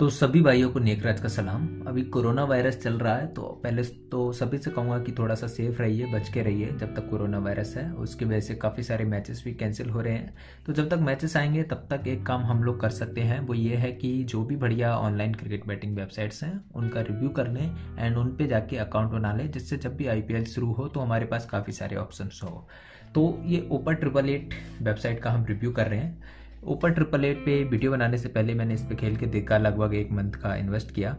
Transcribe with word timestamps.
तो 0.00 0.08
सभी 0.08 0.40
भाइयों 0.40 0.68
को 0.70 0.78
नेकराज 0.78 1.20
का 1.20 1.28
सलाम। 1.28 1.62
अभी 1.86 2.02
कोरोना 2.06 2.42
वायरस 2.44 2.76
चल 2.82 2.94
रहा 2.94 3.14
है 3.16 3.26
तो 3.26 3.42
पहले 3.62 3.82
तो 3.82 4.30
सभी 4.32 4.58
से 4.58 4.70
कहूँगा 4.70 4.98
कि 4.98 5.12
थोड़ा 5.12 5.34
सा 5.34 5.46
सेफ़ 5.46 5.80
रहिए, 5.82 6.06
बच 6.06 6.28
के 6.28 6.42
रहिए 6.42 6.66
जब 6.70 6.94
तक 6.96 7.08
कोरोना 7.10 7.38
वायरस 7.38 7.74
है। 7.76 7.90
उसकी 7.92 8.24
वजह 8.24 8.40
से 8.40 8.54
काफ़ी 8.54 8.82
सारे 8.82 9.04
मैचेस 9.04 9.42
भी 9.44 9.54
कैंसिल 9.54 9.90
हो 9.90 10.00
रहे 10.00 10.12
हैं। 10.12 10.34
तो 10.66 10.72
जब 10.72 10.88
तक 10.88 10.98
मैचेस 10.98 11.36
आएँगे, 11.36 11.62
तब 11.62 11.88
तक 11.90 12.06
एक 12.08 12.24
काम 12.26 12.42
हम 12.42 12.62
लोग 12.62 12.80
कर 12.80 12.90
सकते 12.90 13.20
हैं, 13.20 13.40
वो 13.40 13.54
ये 13.54 13.76
है 13.76 13.92
कि 13.92 14.12
जो 14.24 14.44
भी 14.44 14.56
बढ़िया 14.56 14.94
ऑनलाइन 14.96 15.34
क्रिकेट 15.34 15.66
बैटिंग 15.66 15.96
वेबसाइट्स 15.96 16.42
हैं, 16.44 16.60
उनका 16.74 17.00
रिव्यू 17.00 17.28
कर 17.30 17.48
लें 17.48 17.76
एंड 17.98 18.16
उन 18.16 18.28
पर 18.28 18.46
जाके 18.46 18.76
अकाउंट 18.76 19.10
बना 19.10 19.32
लें, 19.32 19.50
जिससे 19.50 19.76
जब 19.76 19.96
भी 19.96 20.06
आईपीएल 20.06 20.44
शुरू 20.44 20.72
हो 20.72 20.88
तो 20.88 21.00
हमारे 21.00 21.26
पास 21.26 21.46
काफ़ी 21.46 21.72
सारे 21.72 21.96
ऑप्शन 21.96 22.30
हो। 22.44 22.66
तो 23.14 23.38
ये 23.44 23.66
ओपर 23.70 23.94
ट्रिपल 23.94 24.28
एट 24.30 24.54
वेबसाइट 24.82 25.22
का 25.22 25.30
हम 25.30 25.44
रिव्यू 25.44 25.72
कर 25.72 25.86
रहे 25.86 26.00
हैं। 26.00 26.37
ऊपर 26.62 26.90
ट्रिपल 26.90 27.24
एट 27.24 27.44
पे 27.44 27.62
वीडियो 27.64 27.90
बनाने 27.90 28.18
से 28.18 28.28
पहले 28.28 28.54
मैंने 28.54 28.74
इस 28.74 28.82
पर 28.82 28.94
खेल 28.94 29.16
के 29.16 29.26
देखा, 29.26 29.58
लगभग 29.58 29.94
एक 29.94 30.12
मंथ 30.12 30.32
का 30.32 30.54
इन्वेस्ट 30.56 30.90
किया। 30.90 31.16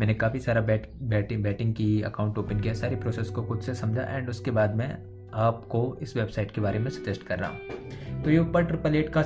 मैंने 0.00 0.14
काफ़ी 0.14 0.38
सारा 0.40 0.60
बैट 0.60 0.90
बैटिंग 1.02 1.42
बैटिंग 1.44 1.74
की 1.74 2.00
अकाउंट 2.02 2.38
ओपन 2.38 2.60
किया, 2.60 2.72
सारी 2.74 2.96
प्रोसेस 2.96 3.28
को 3.30 3.42
खुद 3.42 3.60
से 3.60 3.74
समझा 3.74 4.02
एंड 4.06 4.28
उसके 4.28 4.50
बाद 4.50 4.74
मैं 4.76 4.96
आपको 5.34 5.96
इस 6.02 6.16
वेबसाइट 6.16 6.50
के 6.50 6.60
बारे 6.60 6.78
में 6.78 6.90
सजेस्ट 6.90 7.26
कर 7.26 7.38
रहा 7.38 7.50
हूँ। 7.50 8.22
तो 8.22 8.30
ये 8.30 8.38
ऊपर 8.38 8.64
ट्रिपल 8.64 8.96
एट 8.96 9.12
का 9.16 9.24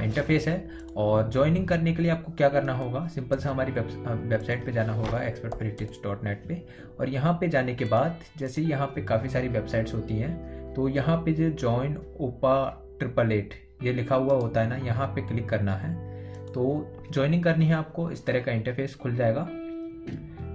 इंटरफेस 0.00 0.46
है 0.48 0.68
और 0.96 1.30
ज्वाइनिंग 1.30 1.66
करने 1.68 1.94
के 1.94 2.02
लिए 2.02 2.10
आपको 2.10 2.32
क्या 2.32 2.48
करना 2.48 2.72
होगा? 2.72 3.06
सिंपल 3.08 3.36
से 3.36 3.48
हमारी 3.48 3.72
वेबसाइट 3.72 4.64
पे 4.66 4.72
जाना 4.72 4.92
होगा 4.92 5.22
expert 5.22 5.54
free 5.54 5.70
tips 5.70 6.00
dot 6.04 6.24
net 6.24 6.44
पर 6.44 6.96
और 7.00 7.08
यहाँ 7.08 7.32
पे 7.40 7.48
जाने 7.48 7.74
के 7.74 7.84
बाद, 7.84 8.20
जैसे 8.38 8.62
यहाँ 8.62 8.86
पे 8.86 9.02
काफ़ी 9.02 9.28
सारी 9.28 9.48
वेबसाइट्स 9.48 9.94
होती 9.94 10.14
हैं 10.14 10.72
तो 10.74 10.88
यहाँ 10.88 11.16
पे 11.16 11.32
जो 11.32 11.50
ज्वाइन 11.50 11.96
ओपा 12.20 12.56
ट्रिपल 12.98 13.32
एट 13.32 13.54
ये 13.84 13.92
लिखा 13.92 14.14
हुआ 14.14 14.34
होता 14.34 14.60
है 14.60 14.68
ना, 14.68 14.76
यहाँ 14.76 15.06
पे 15.06 15.20
क्लिक 15.20 15.48
करना 15.48 15.72
है। 15.72 16.14
तो 16.52 16.92
ज्वाइनिंग 17.10 17.44
करनी 17.44 17.66
है 17.66 17.74
आपको, 17.74 18.10
इस 18.10 18.26
तरह 18.26 18.40
का 18.40 18.52
इंटरफेस 18.52 18.94
खुल 18.94 19.14
जाएगा। 19.14 19.48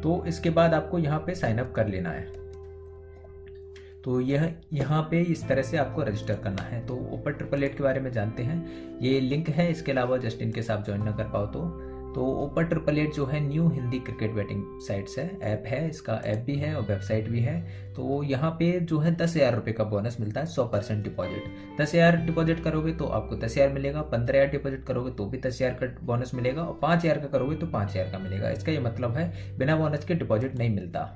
तो 0.02 0.26
इसके 0.26 0.50
बाद 0.50 0.74
आपको 0.74 1.00
यहाँ 1.00 1.20
पे 1.20 1.36
साइन 1.36 1.58
अप 1.58 1.74
कर 1.76 1.88
लेना 1.88 2.10
है। 2.10 2.28
तो 4.04 4.22
यह, 4.22 4.54
यहाँ 4.74 5.08
पे 5.12 5.22
इस 5.22 5.48
तरह 5.48 5.62
से 5.62 5.78
आपको 5.78 6.04
रजिस्टर 6.04 6.36
करना 6.36 6.62
है। 6.62 6.86
तो 6.86 6.96
ऊपर 6.96 7.32
ट्रिपल 7.32 7.64
एट 7.64 7.78
के 7.78 7.84
बारे 7.84 8.00
में 8.00 8.12
जानते 8.12 8.44
हैं। 8.44 8.68
ये 9.00 9.20
लिंक 9.20 9.50
है, 9.50 9.72
इसके 9.72 9.92
अलावा 9.92 10.18
जस्ट 10.18 10.42
इनके 10.42 10.62
साथ 10.62 10.86
ज्वाइन 10.86 11.04
ना 11.04 11.12
कर 11.12 11.24
पाओ 11.24 11.46
तो। 11.46 11.90
तो 12.10 12.26
ओपर 12.36 12.64
ट्रिपल 12.64 12.98
एट 12.98 13.14
जो 13.14 13.26
है 13.26 13.40
new 13.40 13.68
Hindi 13.70 14.00
cricket 14.00 14.32
betting 14.34 14.64
sites 14.82 15.18
है। 15.20 15.26
ऐप 15.44 15.64
है, 15.68 15.90
इसका 15.90 16.14
ऐप 16.26 16.44
भी 16.46 16.56
है 16.56 16.74
और 16.76 16.82
वेबसाइट 16.84 17.28
भी 17.30 17.40
है। 17.40 17.62
तो 17.96 18.22
यहाँ 18.24 18.52
पे 18.52 18.72
जो 18.82 19.00
है 19.00 19.16
दस 19.16 19.36
हज़ार 19.36 19.56
रुपये 19.56 19.74
का 19.74 19.84
बोनस 19.86 20.18
मिलता 20.20 20.42
है, 20.42 20.46
सौ 20.48 20.66
परसेंट 20.66 21.04
डिपॉजिट 21.04 21.80
दस 21.80 21.96
हज़ार 21.96 22.18
डिपॉजिट 22.26 22.64
करोगे 22.64 22.94
तो 22.94 23.06
आपको 23.08 23.36
दस 23.36 23.52
हज़ार 23.52 23.70
मिलेगा, 23.70 24.02
पंद्रह 24.04 24.40
हज़ार 24.40 24.52
डिपॉजिट 24.52 24.86
करोगे 24.86 25.12
तो 25.12 25.26
भी 25.26 25.38
दस 25.38 25.56
हज़ार 25.56 25.74
का 25.74 26.06
बोनस 26.06 26.34
मिलेगा 26.36 26.64
और 26.64 26.80
पाँच 26.82 27.00
हज़ार 27.00 27.20
का 27.20 27.28
करोगे 27.28 27.56
तो 27.56 27.68
पाँच 27.68 27.90
हज़ार 27.90 28.12
का 28.12 28.20
मिलेगा। 28.20 28.50
इसका 28.50 28.72
ये 28.72 28.80
मतलब 28.82 29.18
है, 29.18 29.58
बिना 29.58 29.76
बोनस 29.78 30.06
के 30.06 30.16
डिपॉजिट 30.16 30.56
नहीं 30.56 30.70
मिलता। 30.70 31.10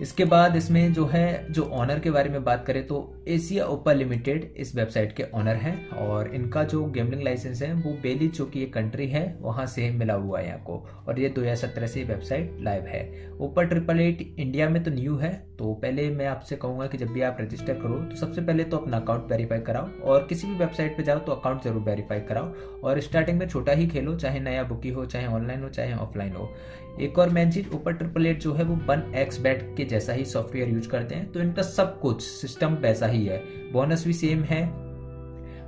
इसके 0.00 0.24
बाद 0.26 0.56
इसमें 0.56 0.92
जो 0.92 1.06
है, 1.06 1.52
जो 1.52 1.64
ऑनर 1.64 1.98
के 1.98 2.10
बारे 2.10 2.30
में 2.30 2.44
बात 2.44 2.64
करें 2.66 2.86
तो 2.86 3.13
एशिया 3.28 3.64
ओपा 3.64 3.92
लिमिटेड 3.92 4.42
इस 4.56 4.74
वेबसाइट 4.76 5.12
के 5.16 5.22
ऑनर 5.34 5.56
हैं 5.56 5.88
और 5.98 6.34
इनका 6.34 6.62
जो 6.64 6.84
गेमलिंग 6.86 7.22
लाइसेंस 7.22 7.62
है, 7.62 7.72
वो 7.74 7.92
बेली 8.02 8.28
जो 8.28 8.46
कि 8.46 8.62
एक 8.62 8.72
कंट्री 8.74 9.06
है, 9.08 9.24
वहाँ 9.40 9.66
से 9.66 9.88
मिला 9.90 10.14
हुआ 10.14 10.40
है 10.40 10.46
यहाँ 10.46 10.58
को 10.64 10.76
और 11.08 11.20
ये 11.20 11.28
2017 11.30 11.86
से 11.86 12.04
वेबसाइट 12.04 12.58
लाइव 12.60 12.86
है। 12.86 13.02
ओपर 13.40 13.66
ट्रिपल 13.66 14.00
एट 14.00 14.20
इंडिया 14.38 14.68
में 14.68 14.82
तो 14.84 14.90
न्यू 14.90 15.16
है 15.16 15.32
तो 15.58 15.72
पहले 15.82 16.08
मैं 16.10 16.26
आपसे 16.26 16.56
कहूँगा 16.56 16.86
कि 16.86 16.98
जब 16.98 17.08
भी 17.08 17.20
आप 17.22 17.36
रजिस्टर 17.40 17.74
करो 17.74 17.96
तो 18.00 18.16
सबसे 18.16 18.40
पहले 18.40 18.64
तो 18.64 18.76
अपना 18.76 18.96
अकाउंट 18.96 19.30
वेरीफाई 19.30 19.60
कराओ 19.60 19.88
और 20.04 20.26
किसी 20.28 20.46
भी 20.46 20.54
वेबसाइट 20.54 20.96
पर 20.96 21.02
जाओ 21.02 21.18
तो 21.18 21.32
अकाउंट 21.32 21.64
ज़रूर 21.64 21.82
वेरीफाई 21.82 22.20
कराओ। 22.20 22.80
और 22.84 23.00
स्टार्टिंग 23.00 23.38
में 23.38 23.46
छोटा 23.48 23.72
ही 23.72 23.86
खेलो, 23.86 24.14
चाहे 24.16 24.40
नया 24.40 24.62
बुकी 24.64 24.90
हो, 24.90 25.04
चाहे 25.06 25.26
ऑनलाइन 25.26 25.62
हो, 25.62 25.68
चाहे 25.68 25.92
ऑफलाइन 25.94 26.32
हो। 26.32 26.52
एक 27.00 27.18
और 27.18 27.28
मेन 27.28 27.50
चीज़ 27.50 27.68
ऊपर 27.74 27.92
ट्रिपल 27.92 28.26
एट 28.26 28.40
जो 28.40 28.52
है, 28.54 28.64
वो 28.64 28.74
वन 28.88 29.12
एक्स 29.16 29.40
बैट 29.40 29.62
के 29.76 29.84
जैसा 29.84 30.12
ही 30.12 30.24
सॉफ्टवेयर 30.24 30.68
यूज़ 30.68 30.88
करते 30.88 31.14
हैं 31.14 31.30
तो 31.32 31.40
इनका 31.40 31.62
सब 31.62 31.98
कुछ 32.00 32.22
सिस्टम 32.22 32.74
वैसा 32.82 33.06
ही 33.14 33.26
है। 33.26 33.42
बोनस 33.72 34.06
भी 34.06 34.12
सेम 34.14 34.42
है 34.44 34.62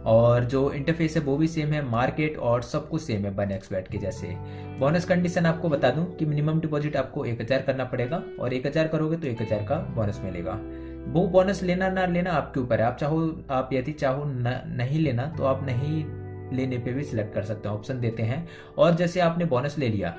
और 0.07 0.45
जो 0.45 0.71
इंटरफेस 0.73 1.17
है 1.17 1.23
वो 1.23 1.37
भी 1.37 1.47
सेम 1.49 1.73
है। 1.73 1.85
मार्केट 1.85 2.37
और 2.39 2.63
सब 2.65 2.89
कुछ 2.89 3.03
सेम 3.03 3.25
है 3.25 3.31
वन 3.33 3.51
एक्स 3.53 3.73
बैट 3.73 3.89
के 3.89 3.99
जैसे। 3.99 4.27
बोनस 4.79 5.05
कंडीशन 5.05 5.47
आपको 5.47 5.69
बता 5.69 5.91
दूँ 5.91 6.05
कि 6.17 6.25
मिनिमम 6.25 6.61
डिपॉजिट 6.61 6.97
आपको 6.97 7.25
एक 7.25 7.41
हज़ार 7.41 7.63
करना 7.63 7.85
पड़ेगा 7.85 8.23
और 8.41 8.53
एक 8.55 8.67
हज़ार 8.67 8.89
करोगे 8.89 9.17
तो 9.17 9.27
एक 9.27 9.43
हज़ार 9.43 9.63
का 9.63 9.77
बोनस 9.97 10.21
मिलेगा। 10.25 10.59
वो 11.13 11.27
बोनस 11.29 11.63
लेना 11.63 11.89
ना 11.91 12.07
लेना 12.07 12.33
आपके 12.33 12.61
ऊपर 12.61 12.81
है। 12.81 12.87
आप 12.87 12.97
चाहो 12.97 13.21
आप 13.51 13.71
यदि 13.73 13.93
चाहो 13.95 14.25
न, 14.25 14.61
नहीं 14.69 15.01
लेना 15.01 15.27
तो 15.39 15.45
आप 15.45 15.67
नहीं 15.67 16.05
लेने 16.57 16.79
पे 16.79 16.93
भी 16.93 17.05
सिलेक्ट 17.05 17.35
कर 17.35 17.43
सकते 17.43 17.69
हैं। 17.69 17.77
ऑप्शन 17.77 18.01
देते 18.01 18.23
हैं। 18.23 18.47
और 18.79 18.95
जैसे 18.95 19.21
आपने 19.21 19.45
बोनस 19.45 19.79
ले 19.79 19.89
लिया 19.89 20.17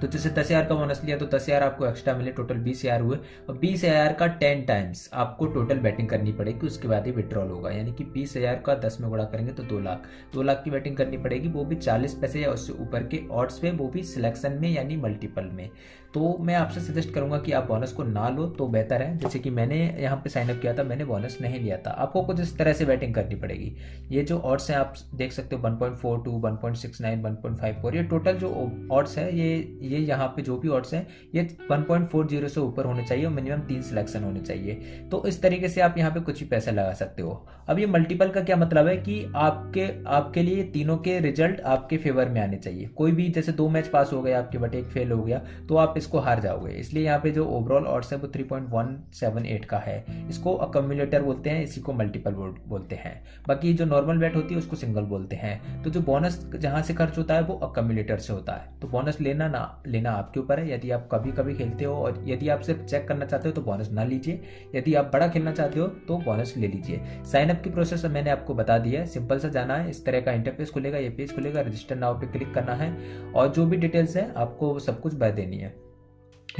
तो 0.00 0.06
जैसे 0.06 0.30
दस 0.30 0.46
हज़ार 0.46 0.64
का 0.64 0.74
बोनस 0.74 1.00
लिया 1.04 1.16
तो 1.18 1.26
दस 1.26 1.46
हज़ार 1.48 1.62
आपको 1.62 1.86
एक्स्ट्रा 1.86 2.14
मिले 2.16 2.30
टोटल 2.32 2.58
बीस 2.58 2.84
हज़ार 2.84 3.00
हुए। 3.00 3.16
और 3.48 3.58
बीस 3.58 3.84
हज़ार 3.84 4.12
का 4.12 4.26
टेन 4.36 4.64
टाइम्स 4.66 5.08
आपको 5.14 5.46
टोटल 5.48 5.78
बैटिंग 5.80 6.08
करनी 6.08 6.32
पड़ेगी 6.32 6.66
उसके 6.66 6.88
बाद 6.88 7.06
ही 7.06 7.12
विड्रॉल 7.12 7.50
होगा। 7.50 7.70
यानी 7.70 7.92
कि 7.92 8.04
बीस 8.14 8.36
हज़ार 8.36 8.62
का 8.66 8.74
दस 8.80 8.98
में 9.00 9.08
गुड़ा 9.10 9.24
करेंगे 9.24 9.52
तो 9.52 9.62
दो 9.64 9.80
लाख। 9.80 10.06
दो 10.34 10.42
लाख 10.42 10.62
की 10.64 10.70
बैटिंग 10.70 10.96
करनी 10.96 11.16
पड़ेगी 11.18 11.48
वो 11.48 11.64
भी 11.64 11.76
चालीस 11.76 12.14
पैसे 12.14 12.40
या 12.40 12.50
उससे 12.50 12.72
ऊपर 12.82 13.02
के 13.04 13.26
ऑर्ड्स 13.30 13.58
पे 13.58 13.70
वो 13.72 13.88
भी 13.88 14.02
सिलेक्शन 14.04 14.58
में 14.60 14.70
यानी 14.70 14.96
मल्टीपल 14.98 15.50
में। 15.52 15.68
तो 16.14 16.36
मैं 16.40 16.54
आपसे 16.54 16.80
सजेस्ट 16.80 17.12
करूँगा 17.14 17.38
कि 17.38 17.52
आप 17.52 17.66
बोनस 17.66 17.92
को 17.92 18.02
ना 18.04 18.28
लो 18.28 18.46
तो 18.48 18.66
बेहतर 18.68 19.02
है। 19.02 19.16
जैसे 19.18 19.38
कि 19.38 19.50
मैंने 19.50 19.76
यहाँ 20.00 20.16
पे 20.24 20.30
साइन 20.30 20.48
अप 20.50 20.60
किया 20.60 20.72
था 20.74 20.82
मैंने 20.84 21.04
बोनस 21.04 21.36
नहीं 21.40 21.60
लिया 21.60 21.76
था। 21.78 21.90
आपको 22.02 22.22
कुछ 22.22 22.40
इस 22.40 22.56
तरह 22.58 22.72
से 22.72 22.84
बैटिंग 22.84 23.14
करनी 23.14 23.34
पड़ेगी। 23.34 23.72
ये 24.10 24.22
जो 24.22 24.38
ऑर्ड्स 24.40 24.70
हैं 24.70 24.76
आप 24.78 24.94
देख 25.14 25.32
सकते 25.32 25.56
हो 25.56 25.62
1.42, 25.62 26.40
1.69, 26.40 27.22
1.54 27.22 27.94
ये 27.96 28.02
टोटल 28.04 28.38
जो 28.38 28.50
ऑर्ड्स 28.92 29.16
है 29.18 29.36
ये 29.36 29.78
ये 29.90 29.98
यहाँ 29.98 30.26
पे 30.28 30.42
जो 30.42 30.56
भी 30.56 30.68
ऑर्ड्स 30.68 30.94
हैं, 30.94 31.06
ये 31.34 31.42
1.40 31.68 32.48
से 32.48 32.60
ऊपर 32.60 32.84
होने 32.84 33.04
चाहिए 33.04 33.24
और 33.24 33.32
मिनिमम 33.32 33.60
तीन 33.60 33.82
सिलेक्शन 33.82 34.24
होने 34.24 34.40
चाहिए। 34.40 34.74
तो 35.10 35.24
इस 35.26 35.40
तरीके 35.42 35.68
से 35.68 35.80
आप 35.80 35.98
यहाँ 35.98 36.10
पे 36.10 36.20
कुछ 36.20 36.40
भी 36.40 36.48
पैसा 36.48 36.70
लगा 36.70 36.92
सकते 36.92 37.22
हो। 37.22 37.46
अब 37.68 37.78
ये 37.78 37.86
मल्टीपल 37.86 38.28
का 38.28 38.40
क्या 38.40 38.56
मतलब 38.56 38.86
है 38.86 38.96
कि 38.96 39.24
आपके 39.36 39.88
आपके 40.06 40.42
लिए 40.42 40.62
तीनों 40.64 40.96
के 40.98 41.18
रिज़ल्ट 41.20 41.60
आपके 41.60 41.96
फेवर 41.96 42.28
में 42.28 42.40
आने 42.40 42.56
चाहिए। 42.56 42.86
कोई 42.86 43.12
भी 43.12 43.28
जैसे 43.28 43.52
दो 43.52 43.68
मैच 43.68 43.88
पास 43.88 44.12
हो 44.12 44.22
गया 44.22 44.38
आपके 44.38 44.58
बट 44.58 44.74
एक 44.74 44.84
फेल 44.84 45.12
हो 45.12 45.22
गया 45.22 45.40
तो 45.68 45.76
आप 45.76 45.94
इसको 45.96 46.18
हार 46.18 46.40
जाओगे। 46.40 46.72
इसलिए 46.72 47.04
यहाँ 47.04 47.18
पे 47.18 47.30
जो 47.30 47.44
ओवरऑल 47.46 47.86
ऑर्ड्स 47.86 48.12
है, 48.12 48.18
वो 48.18 48.26
3.178 48.26 49.64
का 49.64 49.78
है। 49.78 50.04
इसको 50.28 50.54
अकम्युलेटर 50.56 51.22
बोलते 51.22 51.50
हैं, 51.50 51.62
इसी 51.62 51.80
को 51.80 51.92
मल्टीपल 51.92 52.32
बोलते 52.32 52.96
हैं। 52.96 53.22
बाकी 53.48 53.72
जो 53.74 53.84
नॉर्मल 53.84 54.18
बैट 54.18 54.36
होती 54.36 54.54
है, 54.54 54.58
उसको 54.58 54.76
सिंगल 54.76 55.02
बोलते 55.04 55.36
हैं। 55.36 55.82
तो 55.82 55.90
जो 55.90 56.00
बोनस 56.00 56.38
जहाँ 56.54 56.82
से 56.82 56.94
खर्च 56.94 57.18
होता 57.18 57.34
है, 57.34 57.42
वो 57.42 57.54
अकम्युलेटर 57.58 58.18
से 58.18 58.32
होता 58.32 58.52
है। 58.52 58.78
तो 58.80 58.88
बोनस 58.88 59.20
लेना 59.20 59.48
ना 59.48 59.79
लेना 59.86 60.10
आपके 60.10 60.40
ऊपर 60.40 60.60
है। 60.60 60.74
यदि 60.74 60.90
आप 60.90 61.08
कभी 61.12 61.32
कभी 61.32 61.54
खेलते 61.54 61.84
हो 61.84 61.94
और 61.94 62.24
यदि 62.26 62.48
आप 62.48 62.60
सिर्फ़ 62.60 62.82
चेक 62.82 63.08
करना 63.08 63.24
चाहते 63.24 63.48
हो 63.48 63.54
तो 63.54 63.60
बोनस 63.60 63.90
ना 63.90 64.04
लीजिए। 64.04 64.42
यदि 64.74 64.94
आप 64.94 65.10
बड़ा 65.12 65.28
खेलना 65.28 65.52
चाहते 65.52 65.80
हो 65.80 65.86
तो 65.86 66.18
बोनस 66.18 66.54
ले 66.56 66.68
लीजिए। 66.68 67.00
साइन 67.24 67.48
अप 67.48 67.62
की 67.62 67.70
प्रोसेस 67.70 68.04
मैंने 68.04 68.30
आपको 68.30 68.54
बता 68.54 68.78
दिया 68.78 69.00
है। 69.00 69.06
सिंपल 69.06 69.38
सा 69.38 69.48
जाना 69.48 69.76
है। 69.76 69.90
इस 69.90 70.04
तरह 70.04 70.20
का 70.20 70.32
इंटरफेस 70.32 70.70
खुलेगा, 70.70 70.98
ये 70.98 71.10
पेज 71.10 71.34
खुलेगा। 71.34 71.60
रजिस्टर 71.60 71.96
नाव 71.96 72.20
पे 72.20 72.26
क्लिक 72.26 72.54
करना 72.54 72.74
है। 72.74 73.20
और 73.32 73.48
जो 73.48 73.66
भी 73.66 73.76
डिटेल्स 73.76 74.16
है, 74.16 74.32
आपको 74.34 74.78
सब 74.78 75.00
कुछ 75.00 75.14
भर 75.14 75.30
देनी 75.30 75.58
है। 75.58 75.74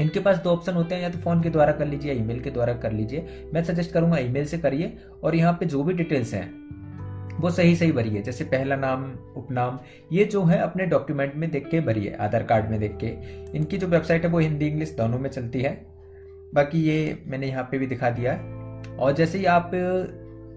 इनके 0.01 0.19
पास 0.19 0.37
दो 0.37 0.49
ऑप्शन 0.49 0.73
होते 0.73 0.95
हैं। 0.95 1.01
या 1.01 1.09
तो 1.09 1.17
फ़ोन 1.17 1.41
के 1.41 1.49
द्वारा 1.49 1.71
कर 1.71 1.87
लीजिए 1.87 2.13
ईमेल 2.13 2.39
के 2.39 2.51
द्वारा 2.51 2.73
कर 2.73 2.91
लीजिए। 2.91 3.49
मैं 3.53 3.63
सजेस्ट 3.63 3.91
करूँगा 3.91 4.17
ईमेल 4.17 4.45
से 4.45 4.57
करिए। 4.57 4.97
और 5.23 5.35
यहाँ 5.35 5.53
पे 5.53 5.65
जो 5.65 5.83
भी 5.83 5.93
डिटेल्स 5.93 6.33
हैं 6.33 6.61
वो 7.41 7.51
सही 7.51 7.75
सही 7.75 7.91
भरी 7.91 8.09
है। 8.09 8.21
जैसे 8.21 8.43
पहला 8.43 8.75
नाम, 8.75 9.13
उपनाम, 9.37 9.79
ये 10.11 10.25
जो 10.25 10.43
है 10.43 10.59
अपने 10.59 10.85
डॉक्यूमेंट 10.85 11.35
में 11.35 11.51
देख 11.51 11.67
के 11.67 11.79
भरी 11.81 12.05
है, 12.05 12.15
आधार 12.17 12.43
कार्ड 12.43 12.69
में 12.69 12.79
देख 12.79 12.97
के। 13.03 13.07
इनकी 13.57 13.77
जो 13.77 13.87
वेबसाइट 13.87 14.23
है 14.23 14.29
वो 14.29 14.39
हिंदी, 14.39 14.67
इंग्लिश 14.67 14.91
दोनों 14.91 15.19
में 15.19 15.29
चलती 15.29 15.61
है। 15.61 15.85
बाकी 16.53 16.81
ये 16.81 17.23
मैंने 17.27 17.47
यहाँ 17.47 17.63
पे 17.63 17.77
भी 17.77 17.87
दिखा 17.87 18.09
दिया। 18.09 18.33
है 18.33 18.97
और 18.97 19.11
जैसे 19.11 19.37
ही 19.37 19.45
आप 19.45 19.71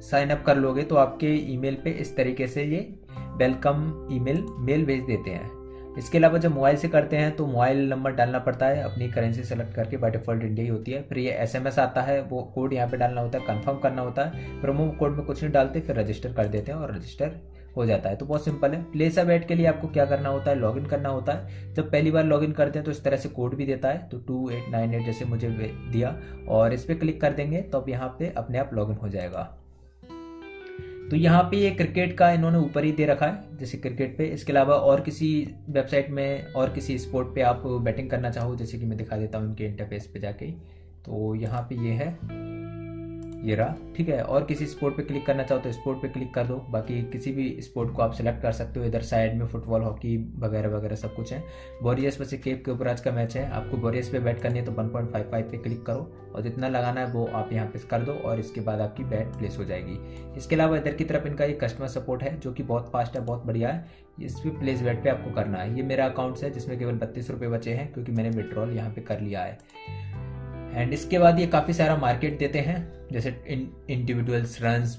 साइन 0.02 0.30
अप 0.30 0.44
कर 0.46 0.56
लोगे 0.56 0.82
तो 0.82 0.96
आपके 0.96 1.34
ईमेल 1.52 1.74
पे 1.74 1.90
इस 1.90 2.16
तरीके 2.16 2.46
से 2.46 2.64
ये 2.64 2.94
वेलकम 3.36 4.08
ईमेल 4.12 4.44
मेल 4.58 4.84
भेज 4.84 5.02
देते 5.02 5.30
हैं। 5.30 5.63
इसके 5.98 6.18
अलावा 6.18 6.38
जब 6.38 6.54
मोबाइल 6.54 6.76
से 6.76 6.88
करते 6.88 7.16
हैं 7.16 7.34
तो 7.36 7.46
मोबाइल 7.46 7.88
नंबर 7.90 8.12
डालना 8.12 8.38
पड़ता 8.40 8.66
है। 8.66 8.82
अपनी 8.82 9.08
करेंसी 9.10 9.42
सेलेक्ट 9.44 9.74
करके 9.74 9.96
बाय 9.96 10.10
डिफ़ॉल्ट 10.10 10.42
इंडिया 10.42 10.64
ही 10.64 10.70
होती 10.70 10.92
है। 10.92 11.02
फिर 11.02 11.18
ये 11.18 11.32
एसएमएस 11.32 11.78
आता 11.78 12.02
है, 12.02 12.20
वो 12.22 12.42
कोड 12.54 12.72
यहाँ 12.72 12.88
पे 12.88 12.96
डालना 12.96 13.20
होता 13.20 13.38
है 13.38 13.44
कंफर्म 13.46 13.78
करना 13.78 14.02
होता 14.02 14.24
है। 14.24 14.60
प्रोमो 14.60 14.90
कोड 14.98 15.16
में 15.16 15.24
कुछ 15.26 15.42
नहीं 15.42 15.52
डालते, 15.52 15.80
फिर 15.80 15.96
रजिस्टर 15.96 16.32
कर 16.32 16.48
देते 16.48 16.72
हैं 16.72 16.78
और 16.78 16.94
रजिस्टर 16.94 17.40
हो 17.76 17.86
जाता 17.86 18.10
है। 18.10 18.16
तो 18.16 18.26
बहुत 18.26 18.44
सिंपल 18.44 18.72
है। 18.72 18.82
प्लेस 18.92 19.18
अ 19.18 19.24
बैट 19.24 19.46
के 19.48 19.54
लिए 19.54 19.66
आपको 19.66 19.88
क्या 19.88 20.04
करना 20.06 20.28
होता 20.28 20.50
है? 20.50 20.56
लॉगिन 20.56 20.84
करना 20.86 21.08
होता 21.08 21.32
है। 21.32 21.72
जब 21.74 21.90
पहली 21.92 22.10
बार 22.10 22.24
लॉगिन 22.24 22.52
करते 22.52 22.78
हैं 22.78 22.84
तो 22.86 22.90
इस 22.90 23.02
तरह 23.04 23.16
से 23.16 23.28
कोड 23.30 23.54
भी 23.54 23.66
देता 23.66 23.88
है। 23.88 24.08
तो 24.08 24.18
टू 24.18 24.48
एट 24.50 24.70
नाइन 24.70 24.94
एट 24.94 25.06
जैसे 25.06 25.24
मुझे 25.24 25.48
दिया 25.48 26.16
और 26.48 26.72
इस 26.72 26.84
पर 26.84 26.94
क्लिक 26.94 27.20
कर 27.20 27.32
देंगे 27.32 27.60
तो 27.62 27.80
अब 27.80 27.88
यहाँ 27.88 28.08
पे 28.18 28.32
अपने 28.36 28.58
आप 28.58 28.74
लॉगिन 28.74 28.96
हो 28.96 29.08
जाएगा। 29.08 29.50
तो 31.10 31.16
यहाँ 31.16 31.42
पे 31.42 31.56
ये 31.56 31.70
क्रिकेट 31.70 32.16
का 32.18 32.30
इन्होंने 32.30 32.58
ऊपर 32.58 32.84
ही 32.84 32.92
दे 32.92 33.06
रखा 33.06 33.26
है, 33.26 33.56
जैसे 33.58 33.78
क्रिकेट 33.78 34.16
पे। 34.18 34.26
इसके 34.26 34.52
अलावा 34.52 34.74
और 34.74 35.00
किसी 35.00 35.28
वेबसाइट 35.70 36.10
में 36.10 36.52
और 36.52 36.72
किसी 36.72 36.98
स्पोर्ट 36.98 37.34
पे 37.34 37.42
आप 37.42 37.62
बैटिंग 37.66 38.10
करना 38.10 38.30
चाहो, 38.30 38.56
जैसे 38.56 38.78
कि 38.78 38.86
मैं 38.86 38.98
दिखा 38.98 39.16
देता 39.16 39.38
हूँ 39.38 39.48
इनके 39.48 39.64
इंटरफेस 39.64 40.06
पे 40.06 40.20
जाके। 40.20 40.50
तो 41.04 41.34
यहाँ 41.34 41.62
पे 41.62 41.84
ये 41.84 41.92
है। 41.92 42.63
ये 43.44 43.54
रहा। 43.54 43.74
ठीक 43.96 44.08
है, 44.08 44.20
और 44.22 44.44
किसी 44.44 44.66
स्पोर्ट 44.66 44.96
पे 44.96 45.02
क्लिक 45.02 45.26
करना 45.26 45.42
चाहो 45.42 45.60
तो 45.60 45.72
स्पोर्ट 45.72 46.00
पे 46.02 46.08
क्लिक 46.08 46.32
कर 46.34 46.46
दो। 46.46 46.56
बाकी 46.70 47.00
किसी 47.10 47.32
भी 47.32 47.48
स्पोर्ट 47.62 47.94
को 47.94 48.02
आप 48.02 48.12
सिलेक्ट 48.12 48.42
कर 48.42 48.52
सकते 48.52 48.80
हो, 48.80 48.86
इधर 48.86 49.02
साइड 49.02 49.38
में 49.38 49.46
फुटबॉल 49.46 49.82
हॉकी 49.82 50.16
वगैरह 50.38 50.68
वगैरह 50.68 50.96
सब 50.96 51.14
कुछ 51.14 51.32
है। 51.32 51.42
बोरियस 51.82 52.18
वैसे 52.20 52.38
केप 52.38 52.62
के 52.64 52.70
ऊपर 52.70 52.88
आज 52.88 53.00
का 53.00 53.12
मैच 53.12 53.36
है। 53.36 53.48
आपको 53.50 53.76
बोरियस 53.76 54.08
पे 54.08 54.18
बैट 54.18 54.40
करनी 54.42 54.58
है 54.58 54.64
तो 54.64 54.72
वन 54.72 54.88
पॉइंट 54.88 55.10
फाइव 55.12 55.28
फाइव 55.30 55.48
पे 55.50 55.58
क्लिक 55.58 55.82
करो 55.86 56.12
और 56.34 56.42
जितना 56.42 56.68
लगाना 56.68 57.00
है 57.00 57.06
वो 57.06 57.26
आप 57.26 57.52
यहाँ 57.52 57.66
पे 57.66 57.78
कर 57.90 58.02
दो 58.02 58.12
और 58.12 58.40
इसके 58.40 58.60
बाद 58.60 58.80
आपकी 58.80 59.04
बैट 59.04 59.36
प्लेस 59.38 59.58
हो 59.58 59.64
जाएगी। 59.64 59.98
इसके 60.36 60.56
अलावा 60.56 60.76
इधर 60.76 60.94
की 60.94 61.04
तरफ़ 61.04 61.26
इनका 61.26 61.44
ये 61.44 61.58
कस्टमर 61.62 61.88
सपोर्ट 61.88 62.22
है, 62.22 62.38
जो 62.40 62.52
कि 62.52 62.62
बहुत 62.62 62.90
फास्ट 62.92 63.16
है, 63.16 63.24
बहुत 63.24 63.46
बढ़िया 63.46 63.68
है। 63.68 64.02
इस 64.22 64.38
पे 64.38 64.50
प्लेस 64.50 64.82
बैट 64.82 65.02
पे 65.04 65.10
आपको 65.10 65.30
करना 65.30 65.58
है। 65.58 65.76
ये 65.76 65.82
मेरा 65.82 66.06
अकाउंट 66.06 66.42
है, 66.42 66.50
जिसमें 66.50 66.78
केवल 66.78 66.94
बत्तीस 66.94 67.30
रुपये 67.30 67.48
बचे 67.48 67.74
हैं, 67.74 67.92
क्योंकि 67.92 68.12
मैंने 68.12 68.30
विड्रॉल 68.30 68.72
यहाँ 68.72 68.90
पे 68.90 69.00
कर 69.00 69.20
लिया 69.20 69.42
है। 69.42 69.58
एंड 70.74 70.92
इसके 70.92 71.18
बाद 71.18 71.38
ये 71.40 71.46
काफ़ी 71.46 71.72
सारा 71.74 71.96
मार्केट 71.96 72.38
देते 72.38 72.58
हैं, 72.60 73.08
जैसे 73.12 73.36
individuals 73.88 74.62
runs 74.62 74.98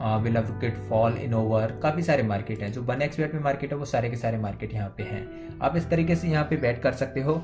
bill 0.00 0.38
wicket 0.38 0.76
fall 0.88 1.16
in 1.18 1.34
over 1.34 1.78
काफ़ी 1.82 2.02
सारे 2.02 2.22
मार्केट 2.22 2.62
हैं, 2.62 2.72
जो 2.72 2.82
वन 2.82 3.02
एक्स 3.02 3.18
बेट 3.20 3.34
में 3.34 3.40
मार्केट 3.42 3.72
है, 3.72 3.78
वो 3.78 3.84
सारे 3.86 4.10
के 4.10 4.16
सारे 4.16 4.38
मार्केट 4.38 4.74
यहाँ 4.74 4.94
पे 4.98 5.02
हैं। 5.02 5.58
आप 5.62 5.76
इस 5.76 5.88
तरीके 5.90 6.16
से 6.16 6.28
यहाँ 6.28 6.44
पे 6.44 6.56
बैट 6.58 6.82
कर 6.82 6.92
सकते 6.94 7.20
हो। 7.20 7.42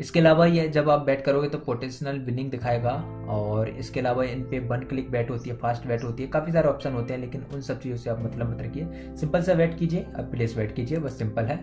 इसके 0.00 0.20
अलावा 0.20 0.46
ये 0.46 0.66
जब 0.68 0.88
आप 0.90 1.00
बैट 1.00 1.24
करोगे 1.24 1.48
तो 1.48 1.58
पोटेंशियल 1.58 2.18
विनिंग 2.20 2.50
दिखाएगा, 2.50 2.90
और 3.28 3.68
इसके 3.68 4.00
अलावा 4.00 4.24
इन 4.24 4.42
पे 4.50 4.58
वन 4.68 4.84
क्लिक 4.84 5.10
बैट 5.10 5.30
होती 5.30 5.50
है 5.50 5.56
फास्ट 5.56 5.86
बैट 5.86 6.04
होती 6.04 6.22
है, 6.22 6.28
काफ़ी 6.28 6.52
सारे 6.52 6.68
ऑप्शन 6.68 6.92
होते 6.92 7.14
हैं, 7.14 7.20
लेकिन 7.20 7.44
उन 7.54 7.60
सब 7.60 7.80
चीज़ों 7.80 7.96
से 7.96 8.10
आप 8.10 8.20
मतलब 8.20 8.50
मत 8.50 8.62
रखिए। 8.62 9.16
सिंपल 9.16 9.42
सा 9.42 9.54
बैट 9.54 9.78
कीजिए 9.78 10.06
अब 10.14 10.30
प्लेस 10.30 10.56
बैट 10.56 10.74
कीजिए, 10.74 10.98
बस 10.98 11.18
सिंपल 11.18 11.44
है। 11.44 11.56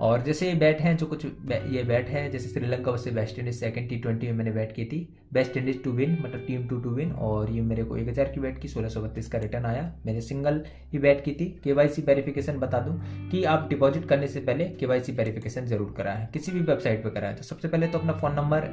और 0.00 0.22
जैसे 0.22 0.48
ये 0.48 0.54
बैट 0.56 0.80
हैं, 0.80 0.96
जो 0.96 1.06
कुछ 1.06 1.24
ये 1.24 1.82
बैट 1.84 2.08
है, 2.08 2.28
जैसे 2.30 2.48
श्रीलंका 2.48 2.90
वैसे 2.90 3.10
West 3.10 3.38
Indies 3.38 3.54
second 3.54 3.88
T 3.88 3.96
twenty 3.96 4.26
में 4.26 4.32
मैंने 4.34 4.50
बैट 4.52 4.72
की 4.72 4.84
थी। 4.84 5.08
वेस्ट 5.32 5.56
इंडीज 5.56 5.82
टू 5.84 5.90
विन 5.92 6.12
मतलब 6.20 6.44
टीम 6.46 6.66
टू 6.68 6.78
टू 6.80 6.90
विन 6.90 7.10
और 7.12 7.50
ये 7.50 7.60
मेरे 7.62 7.84
को 7.84 7.96
एक 7.96 8.08
हज़ार 8.08 8.28
की 8.28 8.40
बैट 8.40 8.60
की, 8.60 8.68
सोलह 8.68 8.88
सौ 8.88 9.00
बत्तीस 9.02 9.28
का 9.28 9.38
रिटर्न 9.38 9.64
आया। 9.66 9.92
मैंने 10.06 10.20
सिंगल 10.20 10.62
ही 10.92 10.98
बैट 10.98 11.24
की 11.24 11.32
थी। 11.32 11.46
के 11.64 11.72
वाई 11.72 11.88
सी 11.88 12.02
वेरीफिकेशन 12.02 12.58
बता 12.58 12.80
दूँ 12.80 13.00
कि 13.30 13.42
आप 13.46 13.68
डिपॉजिट 13.68 14.08
करने 14.08 14.28
से 14.28 14.40
पहले 14.40 14.64
के 14.70 14.86
वाई 14.86 15.00
सी 15.00 15.12
वेरीफिकेशन 15.12 15.66
ज़रूर 15.66 15.94
कराएँ। 15.96 16.26
किसी 16.32 16.52
भी 16.52 16.60
वेबसाइट 16.62 17.02
पर 17.04 17.10
कराएँ। 17.10 17.36
तो 17.36 17.42
सबसे 17.44 17.68
पहले 17.68 17.86
तो 17.86 17.98
अपना 17.98 18.12
फ़ोन 18.12 18.34
नंबर 18.34 18.70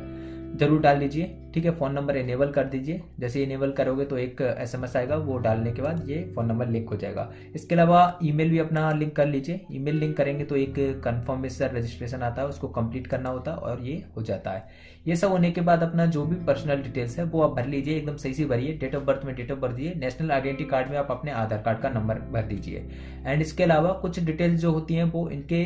ज़रूर 0.55 0.81
डाल 0.81 0.97
लीजिए 0.97 1.35
ठीक 1.53 1.65
है? 1.65 1.71
फ़ोन 1.71 1.93
नंबर 1.93 2.17
इनेबल 2.17 2.51
कर 2.51 2.63
दीजिए। 2.65 3.01
जैसे 3.19 3.43
इनेबल 3.43 3.71
करोगे 3.71 4.05
तो 4.05 4.17
एक 4.17 4.41
एसएमएस 4.41 4.95
आएगा, 4.95 5.15
वो 5.15 5.37
डालने 5.37 5.71
के 5.71 5.81
बाद 5.81 6.09
ये 6.09 6.17
फ़ोन 6.35 6.45
नंबर 6.45 6.67
लिंक 6.67 6.89
हो 6.89 6.95
जाएगा। 6.95 7.29
इसके 7.55 7.75
अलावा 7.75 8.19
ईमेल 8.23 8.49
भी 8.49 8.59
अपना 8.59 8.91
लिंक 8.91 9.15
कर 9.15 9.27
लीजिए। 9.27 9.59
ईमेल 9.71 9.95
लिंक 9.95 10.15
करेंगे 10.17 10.45
तो 10.45 10.55
एक 10.55 10.75
कन्फर्मेशन 11.05 11.75
रजिस्ट्रेशन 11.75 12.21
आता 12.21 12.41
है, 12.41 12.47
उसको 12.47 12.67
कंप्लीट 12.67 13.07
करना 13.07 13.29
होता 13.29 13.51
है 13.51 13.57
और 13.57 13.81
ये 13.81 14.03
हो 14.17 14.21
जाता 14.21 14.51
है। 14.51 14.67
ये 15.07 15.15
सब 15.15 15.31
होने 15.31 15.51
के 15.51 15.61
बाद 15.61 15.83
अपना 15.83 16.05
जो 16.05 16.25
भी 16.25 16.35
पर्सनल 16.45 16.81
डिटेल्स 16.83 17.17
है, 17.19 17.25
वो 17.25 17.41
आप 17.41 17.55
भर 17.55 17.65
लीजिए, 17.65 17.97
एकदम 17.97 18.15
सही 18.15 18.33
से 18.33 18.45
भरिए। 18.45 18.73
डेट 18.73 18.95
ऑफ़ 18.95 19.03
बर्थ 19.03 19.25
में 19.25 19.35
डेट 19.35 19.51
ऑफ़ 19.51 19.59
बर्थ 19.59 19.75
दिए। 19.75 19.93
नेशनल 19.95 20.31
आइडेंटिटी 20.31 20.69
कार्ड 20.69 20.89
में 20.89 20.97
आप 20.97 21.11
अपने 21.11 21.31
आधार 21.31 21.61
कार्ड 21.61 21.79
का 21.79 21.89
नंबर 21.89 22.19
भर 22.33 22.43
दीजिए। 22.43 22.85
एंड 23.25 23.41
इसके 23.41 23.63
अलावा 23.63 23.91
कुछ 23.91 24.19
डिटेल्स 24.19 24.61
जो 24.61 24.71
होती 24.71 24.93
हैं, 24.93 25.03
वो 25.03 25.29
इनके 25.29 25.65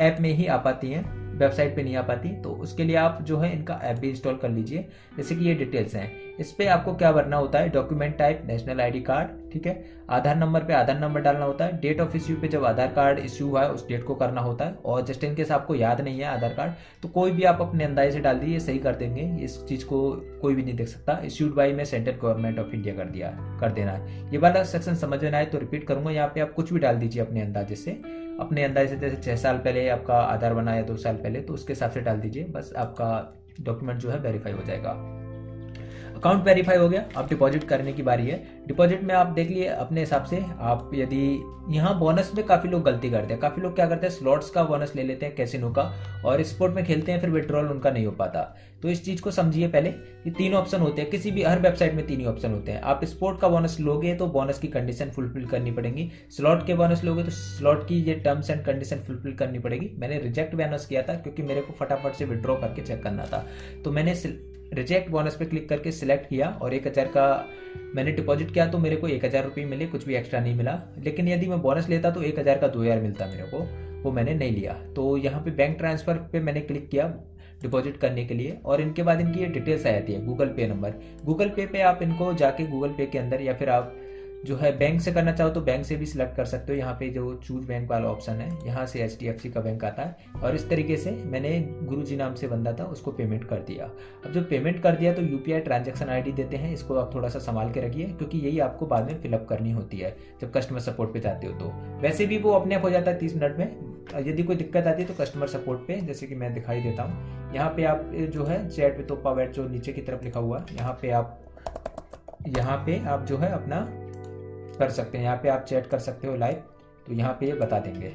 ऐप 0.00 0.16
में 0.20 0.32
ही 0.32 0.46
आ 0.46 0.56
पाती 0.56 0.90
हैं। 0.90 1.19
वेबसाइट 1.40 1.74
पे 1.76 1.82
नहीं 1.82 1.96
आ 1.96 2.02
पाती 2.02 2.28
तो 2.42 2.50
उसके 2.52 2.84
लिए 2.84 2.96
आप 2.96 3.18
जो 3.22 3.38
है 3.38 3.52
इनका 3.52 3.80
ऐप 3.82 3.98
भी 3.98 4.08
इंस्टॉल 4.10 4.36
कर 4.36 4.48
लीजिए। 4.48 4.88
जैसे 5.16 5.36
कि 5.36 5.44
ये 5.44 5.54
डिटेल्स 5.54 5.94
हैं। 5.94 6.10
इस 6.40 6.52
पे 6.52 6.66
आपको 6.66 6.94
क्या 6.94 7.10
भरना 7.12 7.36
होता 7.36 7.58
है? 7.58 7.68
Document 7.68 8.16
type, 8.16 8.42
national 8.46 8.80
ID 8.80 9.00
card, 9.00 9.28
ठीक 9.52 9.66
है? 9.66 9.84
आधार 10.10 10.36
नंबर 10.36 10.64
पे 10.64 10.72
आधार 10.72 10.98
नंबर 11.00 11.20
डालना 11.20 11.44
होता 11.44 11.64
है। 11.64 11.80
डेट 11.80 12.00
ऑफ़ 12.00 12.16
इश्यू 12.16 12.36
पे 12.36 12.48
जब 12.48 12.64
आधार 12.64 12.88
कार्ड 12.88 13.18
इश्यू 13.18 13.46
हुआ 13.48 13.62
है, 13.62 13.70
उस 13.70 13.86
डेट 13.88 14.04
को 14.04 14.14
करना 14.14 14.40
होता 14.40 14.64
है। 14.64 14.74
और 14.84 15.02
जस्ट 15.02 15.24
इन 15.24 15.34
केस 15.34 15.50
आपको 15.50 15.74
याद 15.74 16.00
नहीं 16.00 16.18
है 16.18 16.26
आधार 16.26 16.54
कार्ड 16.54 16.72
तो 17.02 17.08
कोई 17.08 17.30
भी 17.30 17.42
आप 17.42 17.60
अपने 17.60 17.84
अंदाजे 17.84 18.10
से 18.10 18.20
डाल 18.20 18.38
दीजिए, 18.38 18.60
सही 18.60 18.78
कर 18.78 18.94
देंगे। 18.94 19.44
इस 19.44 19.58
चीज़ 19.66 19.84
को 19.84 20.00
कोई 20.42 20.54
भी 20.54 20.62
नहीं 20.62 20.74
देख 20.74 20.88
सकता। 20.88 21.20
इश्यूड 21.24 21.54
बाई 21.54 21.72
में 21.72 21.84
सेंट्रल 21.84 22.14
गवर्नमेंट 22.22 22.58
ऑफ़ 22.58 22.74
इंडिया 22.74 22.94
कर 22.94 23.04
दिया, 23.04 23.30
कर 23.60 23.72
देना 23.72 23.92
है। 23.92 24.30
ये 24.32 24.38
वाला 24.38 24.62
सेक्शन 24.64 24.94
समझ 24.94 25.22
में 25.24 25.32
आए 25.32 25.44
तो 25.44 25.58
रिपीट 25.58 25.86
करूँगा। 25.86 26.10
यहाँ 26.10 26.28
पे 26.34 26.40
आप 26.40 26.52
कुछ 26.52 26.72
भी 26.72 26.78
डाल 26.78 26.96
दीजिए 26.96 27.22
अपने 27.22 27.42
अंदाजे 27.42 27.74
से। 27.74 28.19
अपने 28.40 28.64
अंदाजे 28.64 28.88
से 28.88 28.96
जैसे 28.96 29.16
छः 29.16 29.36
साल 29.36 29.58
पहले 29.58 29.88
आपका 29.88 30.14
आधार 30.14 30.54
बना 30.54 30.74
या 30.74 30.82
दो 30.82 30.96
साल 30.96 31.16
पहले 31.16 31.40
तो 31.40 31.54
उसके 31.54 31.72
हिसाब 31.72 31.90
से 31.90 32.00
डाल 32.00 32.20
दीजिए, 32.20 32.44
बस 32.44 32.72
आपका 32.76 33.08
डॉक्यूमेंट 33.60 34.00
जो 34.00 34.10
है 34.10 34.18
वेरीफाई 34.18 34.52
हो 34.52 34.62
जाएगा। 34.62 34.92
अकाउंट 36.20 36.44
वेरीफाई 36.44 36.76
हो 36.76 36.88
गया 36.88 37.04
अब 37.16 37.28
डिपॉजिट 37.28 37.62
करने 37.64 37.92
की 37.92 38.02
बारी 38.02 38.26
है। 38.26 38.36
डिपॉजिट 38.66 39.02
में 39.02 39.14
आप 39.14 39.26
देख 39.26 39.50
लिए, 39.50 39.66
अपने 39.66 40.00
हिसाब 40.00 40.24
से 40.24 40.42
आप 40.60 40.90
यदि 40.94 41.42
यहाँ 41.70 41.98
बोनस 41.98 42.30
में 42.36 42.44
काफ़ी 42.46 42.68
लोग 42.68 42.82
गलती 42.82 43.10
करते 43.10 43.32
हैं। 43.32 43.40
काफ़ी 43.42 43.62
लोग 43.62 43.74
क्या 43.74 43.86
करते 43.86 44.06
हैं 44.06 44.12
स्लॉट्स 44.14 44.50
का 44.50 44.62
बोनस 44.64 44.92
ले 44.96 45.02
लेते 45.02 45.26
हैं 45.26 45.34
कैसिनो 45.34 45.70
का, 45.70 45.82
और 46.24 46.42
स्पोर्ट 46.42 46.74
में 46.74 46.84
खेलते 46.84 47.12
हैं, 47.12 47.20
फिर 47.20 47.30
विड्रॉल 47.30 47.66
उनका 47.66 47.90
नहीं 47.90 48.06
हो 48.06 48.12
पाता। 48.12 48.42
तो 48.82 48.88
इस 48.88 49.04
चीज़ 49.04 49.22
को 49.22 49.30
समझिए 49.30 49.68
पहले 49.68 49.88
ये 49.88 50.30
तीन 50.30 50.54
ऑप्शन 50.54 50.80
होते 50.80 51.02
हैं। 51.02 51.10
किसी 51.10 51.30
भी, 51.30 51.42
हर 51.42 51.58
वेबसाइट 51.58 51.94
में 51.94 52.06
तीन 52.06 52.20
ही 52.20 52.26
ऑप्शन 52.26 52.52
होते 52.52 52.72
हैं। 52.72 52.80
आप 52.82 53.04
स्पोर्ट 53.04 53.40
का 53.40 53.48
बोनस 53.48 53.78
लोगे 53.80 54.14
तो 54.14 54.26
बोनस 54.28 54.58
की 54.58 54.68
कंडीशन 54.68 55.10
फुलफिल 55.10 55.46
करनी 55.46 55.70
पड़ेगी। 55.70 56.10
स्लॉट 56.36 56.66
के 56.66 56.74
बोनस 56.74 57.04
लोगे 57.04 57.24
तो 57.24 57.30
स्लॉट 57.30 57.86
की 57.88 58.02
ये 58.02 58.14
टर्म्स 58.14 58.50
एंड 58.50 58.64
कंडीशन 58.64 59.02
फुलफिल 59.06 59.32
करनी 59.32 59.58
पड़ेगी। 59.58 59.90
मैंने 59.98 60.18
रिजेक्ट 60.18 60.54
बोनस 60.54 60.86
किया 60.86 61.02
था, 61.02 61.14
क्योंकि 61.14 61.42
मेरे 61.42 61.60
को 61.60 61.72
फटाफट 61.80 62.14
से 62.14 62.24
विड्रॉ 62.24 62.56
करके 62.56 62.82
चेक 62.82 63.02
करना 63.02 63.26
था। 63.26 63.46
तो 63.84 63.92
मैंने 63.92 64.14
रिजेक्ट 64.74 65.10
बोनस 65.10 65.36
पे 65.36 65.44
क्लिक 65.44 65.68
करके 65.68 65.92
सिलेक्ट 65.92 66.28
किया 66.28 66.48
और 66.62 66.74
एक 66.74 66.86
हज़ार 66.86 67.06
का 67.06 67.24
मैंने 67.94 68.12
डिपॉजिट 68.12 68.52
किया 68.52 68.66
तो 68.66 68.78
मेरे 68.78 68.96
को 68.96 69.08
एक 69.08 69.24
हज़ार 69.24 69.44
रुपये 69.44 69.64
मिले, 69.64 69.86
कुछ 69.86 70.06
भी 70.06 70.14
एक्स्ट्रा 70.14 70.40
नहीं 70.40 70.54
मिला। 70.56 70.80
लेकिन 70.98 71.28
यदि 71.28 71.46
मैं 71.46 71.60
बोनस 71.62 71.88
लेता 71.88 72.10
तो 72.10 72.22
एक 72.22 72.38
हज़ार 72.38 72.58
का 72.58 72.68
दो 72.68 72.82
हज़ार 72.82 73.00
मिलता 73.00 73.26
मेरे 73.26 73.46
को, 73.46 73.58
वो 74.02 74.12
मैंने 74.12 74.34
नहीं 74.34 74.52
लिया। 74.52 74.72
तो 74.96 75.16
यहाँ 75.16 75.42
पे 75.44 75.50
बैंक 75.52 75.76
ट्रांसफ़र 75.78 76.18
पे 76.32 76.40
मैंने 76.40 76.60
क्लिक 76.60 76.88
किया 76.88 77.12
डिपॉजिट 77.62 77.96
करने 77.96 78.24
के 78.24 78.34
लिए 78.34 78.58
और 78.64 78.80
इनके 78.80 79.02
बाद 79.02 79.20
इनकी 79.20 79.40
ये 79.40 79.46
डिटेल्स 79.48 79.86
आ 79.86 79.90
जाती 79.90 80.12
है 80.12 80.24
गूगल 80.26 80.48
पे 80.48 80.66
नंबर 80.68 80.94
गूगल 81.24 81.48
पे 81.48 81.66
पे 81.66 81.80
आप 81.82 82.02
इनको 82.02 82.32
जाके 82.34 82.66
गूगल 82.66 82.92
पे 82.92 83.06
के 83.06 83.18
अंदर 83.18 83.40
या 83.42 83.54
फिर 83.54 83.68
आप 83.70 83.92
जो 84.40 84.56
है 84.56 84.70
बैंक 84.78 85.00
से 85.00 85.12
करना 85.12 85.32
चाहो 85.32 85.50
तो 85.50 85.60
बैंक 85.60 85.84
से 85.84 85.96
भी 85.96 86.06
सिलेक्ट 86.06 86.36
कर 86.36 86.44
सकते 86.44 86.72
हो। 86.72 86.78
यहाँ 86.78 86.94
पे 86.94 87.08
जो 87.10 87.34
चूज़ 87.38 87.66
बैंक 87.66 87.90
वाला 87.90 88.08
ऑप्शन 88.08 88.32
है, 88.32 88.48
यहाँ 88.66 88.84
से 88.86 89.02
एच 89.02 89.46
का 89.46 89.60
बैंक 89.60 89.84
आता 89.84 90.02
है। 90.02 90.40
और 90.42 90.54
इस 90.54 90.68
तरीके 90.70 90.96
से 90.96 91.10
मैंने 91.26 91.58
गुरु 91.82 92.02
जी 92.02 92.16
नाम 92.16 92.34
से 92.34 92.48
बंदा 92.48 92.72
था, 92.72 92.84
उसको 92.86 93.12
पेमेंट 93.12 93.44
कर 93.44 93.58
दिया। 93.60 93.84
अब 94.26 94.32
जब 94.32 94.48
पेमेंट 94.50 94.82
कर 94.82 94.96
दिया 94.96 95.12
तो 95.14 95.22
यूपीआई 95.22 95.60
ट्रांजेक्शन 95.60 96.08
आईडी 96.08 96.32
देते 96.32 96.56
हैं, 96.56 96.72
इसको 96.72 96.94
आप 96.94 97.14
थोड़ा 97.14 97.28
सा 97.28 97.38
संभाल 97.40 97.72
के 97.72 97.80
रखिए, 97.80 98.06
क्योंकि 98.08 98.38
यही 98.38 98.58
आपको 98.60 98.86
बाद 98.86 99.06
में 99.06 99.20
फिलअप 99.22 99.46
करनी 99.48 99.72
होती 99.72 99.98
है, 99.98 100.16
जब 100.40 100.52
कस्टमर 100.52 100.80
सपोर्ट 100.80 101.12
पे 101.12 101.20
जाते 101.20 101.46
हो 101.46 101.52
तो। 101.54 101.72
वैसे 102.00 102.26
भी 102.26 102.38
वो 102.38 102.52
अपने 102.52 102.74
आप 102.74 102.82
हो 102.82 102.90
जाता 102.90 103.10
है 103.10 103.18
तीस 103.18 103.36
मिनट 103.36 103.58
में। 103.58 103.90
यदि 104.20 104.42
कोई 104.42 104.56
दिक्कत 104.56 104.86
आती 104.86 105.02
है 105.02 105.08
तो 105.08 105.14
कस्टमर 105.14 105.46
सपोर्ट 105.48 105.80
पे, 105.80 106.00
जैसे 106.02 106.26
कि 106.26 106.34
मैं 106.34 106.52
दिखाई 106.54 106.80
देता 106.80 107.02
हूँ। 107.02 107.54
यहाँ 107.54 107.70
पे 107.76 107.84
आप 107.84 108.10
जो 108.32 108.44
है 108.44 108.68
चैट 108.68 108.96
पे 108.96 109.02
तो 109.02 109.16
पावर 109.18 109.50
जो 109.50 109.68
नीचे 109.68 109.92
की 109.92 110.00
तरफ़ 110.02 110.24
लिखा 110.24 110.40
हुआ 110.40 110.58
है 110.60 110.76
यहाँ 110.76 110.98
पे 111.02 111.10
आप, 111.10 111.38
यहाँ 112.48 112.76
पे 112.86 112.98
आप 113.04 113.24
जो 113.26 113.36
है 113.38 113.52
अपना 113.52 113.86
कर 114.80 114.90
सकते 114.90 115.18
हैं, 115.18 115.24
यहाँ 115.24 115.36
पे 115.42 115.48
आप 115.48 115.64
चैट 115.64 115.86
कर 115.86 115.98
सकते 116.00 116.28
हो 116.28 116.36
लाइव 116.36 116.62
तो 117.06 117.12
यहाँ 117.14 117.36
पे 117.40 117.46
ये 117.46 117.52
बता 117.54 117.78
देंगे। 117.80 118.14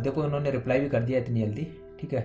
देखो 0.00 0.22
उन्होंने 0.22 0.50
रिप्लाई 0.50 0.80
भी 0.80 0.88
कर 0.88 1.02
दिया 1.02 1.18
इतनी 1.18 1.42
जल्दी, 1.42 1.66
ठीक 2.00 2.12
है? 2.12 2.20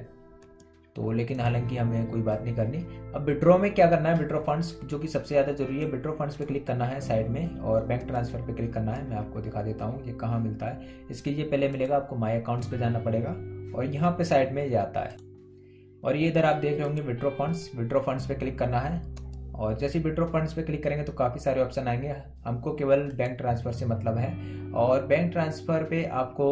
तो 0.95 1.11
लेकिन 1.11 1.39
हालाँकि 1.39 1.77
हमें 1.77 2.07
कोई 2.07 2.21
बात 2.21 2.41
नहीं 2.43 2.55
करनी। 2.55 2.77
अब 3.15 3.25
विड्रॉ 3.25 3.57
में 3.57 3.73
क्या 3.73 3.89
करना 3.89 4.09
है? 4.09 4.17
विड्रॉ 4.19 4.39
फंड्स 4.43 4.73
जो 4.83 4.99
कि 4.99 5.07
सबसे 5.07 5.35
ज़्यादा 5.35 5.51
ज़रूरी 5.53 5.79
है 5.79 5.85
विड्रॉ 5.87 6.13
फंड्स 6.13 6.35
पे 6.35 6.45
क्लिक 6.45 6.65
करना 6.67 6.85
है 6.85 6.99
साइड 7.01 7.27
में, 7.27 7.57
और 7.57 7.85
बैंक 7.85 8.03
ट्रांसफ़र 8.07 8.41
पे 8.41 8.53
क्लिक 8.53 8.73
करना 8.73 8.91
है। 8.91 9.07
मैं 9.09 9.17
आपको 9.17 9.41
दिखा 9.41 9.61
देता 9.61 9.85
हूँ 9.85 10.05
ये 10.05 10.13
कहाँ 10.15 10.39
मिलता 10.39 10.65
है। 10.65 11.07
इसके 11.11 11.31
लिए 11.31 11.45
पहले 11.45 11.69
मिलेगा 11.69 11.95
आपको 11.95 12.15
माई 12.15 12.39
अकाउंट्स 12.39 12.67
पे 12.67 12.77
जाना 12.77 12.99
पड़ेगा, 12.99 13.29
और 13.77 13.85
यहाँ 13.85 14.11
पे 14.11 14.23
साइड 14.23 14.53
में 14.53 14.65
ये 14.65 14.75
आता 14.77 14.99
है। 15.01 15.17
और 16.03 16.15
ये 16.15 16.27
इधर 16.27 16.45
आप 16.45 16.55
देख 16.55 16.77
रहे 16.77 16.87
होंगे 16.87 17.01
विड्रॉ 17.03 17.29
फंड्स 17.31 17.69
विड्रॉ 17.75 18.01
फंड्स 18.01 18.27
पे 18.27 18.35
क्लिक 18.35 18.57
करना 18.59 18.79
है। 18.79 19.01
और 19.59 19.77
जैसे 19.77 19.99
विड्रो 19.99 20.25
फंड्स 20.25 20.53
पे 20.53 20.63
क्लिक 20.63 20.83
करेंगे 20.83 21.03
तो 21.03 21.13
काफ़ी 21.13 21.39
सारे 21.39 21.61
ऑप्शन 21.61 21.87
आएँगे। 21.87 22.15
हमको 22.45 22.73
केवल 22.73 22.99
बैंक 22.99 23.37
ट्रांसफ़र 23.37 23.71
से 23.71 23.85
मतलब 23.85 24.17
है। 24.17 24.33
और 24.71 25.05
बैंक 25.05 25.31
ट्रांसफ़र 25.31 25.83
पे 25.83 26.03
आपको 26.03 26.47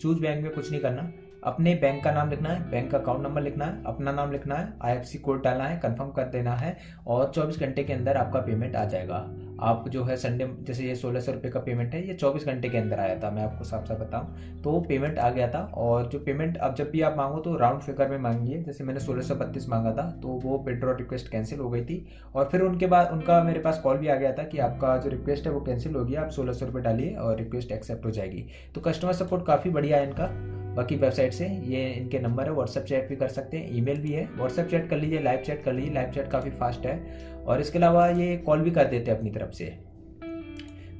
चूज़ 0.00 0.20
बैंक 0.20 0.42
में 0.44 0.52
कुछ 0.52 0.70
नहीं 0.70 0.80
करना। 0.80 1.12
अपने 1.44 1.74
बैंक 1.74 2.04
का 2.04 2.12
नाम 2.12 2.30
लिखना 2.30 2.48
है 2.48 2.70
बैंक 2.70 2.90
का 2.90 2.98
अकाउंट 2.98 3.22
नंबर 3.22 3.42
लिखना 3.42 3.64
है, 3.64 3.84
अपना 3.86 4.12
नाम 4.12 4.32
लिखना 4.32 4.54
है 4.54 4.72
आईएफसी 4.82 5.18
कोड 5.18 5.42
डालना 5.42 5.64
है 5.64 5.78
कंफर्म 5.78 6.10
कर 6.10 6.24
देना 6.24 6.54
है 6.54 6.76
और 7.06 7.32
24 7.34 7.60
घंटे 7.60 7.84
के 7.84 7.92
अंदर 7.92 8.16
आपका 8.16 8.40
पेमेंट 8.40 8.76
आ 8.76 8.84
जाएगा। 8.84 9.26
आप 9.62 9.88
जो 9.88 10.04
है 10.04 10.16
संडे 10.16 10.46
जैसे 10.60 10.84
ये 10.84 10.94
सोलह 10.94 11.20
सौ 11.20 11.32
रुपये 11.32 11.50
का 11.50 11.60
पेमेंट 11.60 11.94
है, 11.94 12.06
ये 12.08 12.14
24 12.14 12.46
घंटे 12.46 12.68
के 12.68 12.78
अंदर 12.78 13.00
आया 13.00 13.18
था, 13.18 13.30
मैं 13.30 13.42
आपको 13.42 13.64
साफ़ 13.64 13.86
साफ़ 13.86 13.98
बताऊँ। 13.98 14.60
तो 14.62 14.80
पेमेंट 14.80 15.18
आ 15.18 15.28
गया 15.30 15.48
था 15.48 15.60
और 15.74 16.08
जो 16.08 16.18
पेमेंट 16.18 16.56
अब 16.56 16.74
जब 16.74 16.90
भी 16.90 17.00
आप 17.00 17.16
मांगो 17.16 17.38
तो 17.38 17.56
राउंड 17.56 17.80
फिगर 17.80 18.08
में 18.08 18.18
मांगिए, 18.18 18.62
जैसे 18.62 18.84
मैंने 18.84 19.00
सोलह 19.00 19.22
सौ 19.22 19.34
बत्तीस 19.34 19.68
मांगा 19.68 19.92
था 19.92 20.10
तो 20.22 20.28
वो 20.28 20.62
विड्रॉ 20.66 20.92
रिक्वेस्ट 20.92 21.28
कैंसिल 21.28 21.58
हो 21.58 21.70
गई 21.70 21.84
थी। 21.84 22.04
और 22.34 22.48
फिर 22.52 22.60
उनके 22.60 22.86
बाद, 22.86 23.10
उनका 23.12 23.42
मेरे 23.44 23.60
पास 23.60 23.80
कॉल 23.80 23.96
भी 23.96 24.08
आ 24.08 24.14
गया 24.14 24.32
था 24.32 24.42
कि 24.42 24.58
आपका 24.58 24.96
जो 24.96 25.10
रिक्वेस्ट 25.10 25.46
है 25.46 25.52
वो 25.52 25.60
कैंसिल 25.60 25.94
हो 25.94 26.04
गया, 26.04 26.22
आप 26.22 26.30
सोलह 26.30 26.52
सौ 26.52 26.66
रुपये 26.66 26.82
डालिए 26.82 27.14
और 27.14 27.36
रिक्वेस्ट 27.36 27.72
एक्सेप्ट 27.72 28.06
हो 28.06 28.10
जाएगी। 28.10 28.46
तो 28.74 28.80
कस्टमर 28.80 29.12
सपोर्ट 29.12 29.46
काफ़ी 29.46 29.70
बढ़िया 29.70 29.98
है 29.98 30.08
इनका। 30.08 30.61
बाकी 30.74 30.96
वेबसाइट 30.96 31.32
से 31.32 31.46
ये 31.46 31.90
इनके 31.90 32.18
नंबर 32.18 32.44
है 32.44 32.52
व्हाट्सएप 32.52 32.84
चैट 32.84 33.08
भी 33.08 33.16
कर 33.16 33.28
सकते 33.28 33.56
हैं, 33.56 33.76
ईमेल 33.76 34.00
भी 34.00 34.12
है। 34.12 34.28
व्हाट्सएप 34.36 34.66
चैट 34.66 34.88
कर 34.90 34.96
लीजिए 34.96 35.20
लाइव 35.20 35.40
चैट 35.40 35.64
कर 35.64 35.72
लीजिए 35.72 35.94
लाइव 35.94 36.10
चैट 36.10 36.30
काफ़ी 36.30 36.50
फास्ट 36.50 36.86
है। 36.86 37.22
और 37.46 37.60
इसके 37.60 37.78
अलावा 37.78 38.08
ये 38.08 38.36
कॉल 38.36 38.60
भी 38.60 38.70
कर 38.70 38.84
देते 38.84 39.10
हैं 39.10 39.18
अपनी 39.18 39.30
तरफ़ 39.30 39.50
से। 39.50 39.78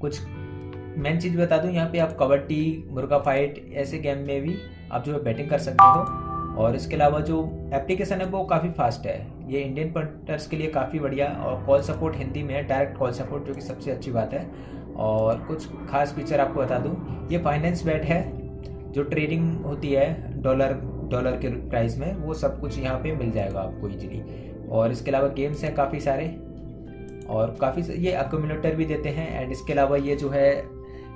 कुछ 0.01 0.21
मेन 0.99 1.21
चीज़ 1.21 1.39
बता 1.39 1.59
दूँ, 1.59 1.73
यहाँ 1.73 1.91
पे 1.91 1.99
आप 1.99 2.17
कबड्डी, 2.21 2.85
मुर्गा 2.89 3.19
फाइट 3.19 3.71
ऐसे 3.75 3.99
गेम 3.99 4.19
में 4.19 4.43
भी 4.43 4.57
आप 4.93 5.05
जो 5.05 5.13
है 5.13 5.25
बैटिंग 5.25 5.51
कर 5.51 5.59
सकते 5.59 5.85
हो। 5.85 6.29
और 6.63 6.77
इसके 6.77 6.95
अलावा 6.95 7.21
जो 7.21 7.71
एप्लीकेशन 7.75 8.17
है, 8.17 8.27
वो 8.27 8.45
काफ़ी 8.45 8.71
फास्ट 8.71 9.07
है। 9.07 9.27
ये 9.49 9.61
इंडियन 9.61 9.93
पंटर्स 9.93 10.47
के 10.47 10.57
लिए 10.57 10.67
काफ़ी 10.67 10.99
बढ़िया 10.99 11.29
और 11.29 11.65
कॉल 11.65 11.83
सपोर्ट 11.83 12.17
हिंदी 12.17 12.43
में 12.43 12.55
है 12.55 12.63
डायरेक्ट 12.63 12.99
कॉल 12.99 13.13
सपोर्ट 13.13 13.45
जो 13.45 13.55
कि 13.55 13.61
सबसे 13.61 13.91
अच्छी 13.91 14.11
बात 14.11 14.35
है। 14.35 14.51
और 14.97 15.41
कुछ 15.41 15.67
खास 15.91 16.13
फीचर 16.13 16.41
आपको 16.41 16.61
बता 16.61 16.79
दूँ, 16.79 17.29
ये 17.33 17.39
फाइनेंस 17.39 17.87
बैट 17.87 18.03
है। 18.03 18.42
जो 18.93 19.03
ट्रेडिंग 19.05 19.65
होती 19.65 19.91
है 19.91 20.43
डॉलर 20.43 20.73
डॉलर 21.11 21.37
के 21.39 21.49
प्राइस 21.69 21.99
में, 21.99 22.15
वो 22.15 22.35
सब 22.35 22.61
कुछ 22.61 22.79
यहाँ 22.79 22.99
पे 22.99 23.13
मिल 23.15 23.31
जाएगा 23.31 23.61
आपको 23.61 23.89
इजीली 23.89 24.23
और 24.71 24.93
इसके 24.93 25.11
अलावा 25.11 25.29
गेम्स 25.31 25.65
हैं 25.65 25.75
काफ़ी 25.75 26.01
सारे, 26.01 26.27
और 27.29 27.57
काफ़ी 27.61 27.83
ये 27.99 28.13
अकोमिनेटर 28.13 28.75
भी 28.75 28.85
देते 28.85 29.09
हैं 29.09 29.41
एंड 29.41 29.53
इसके 29.53 29.73
अलावा 29.73 29.97
ये 29.99 30.17
जो 30.17 30.29
है, 30.29 30.51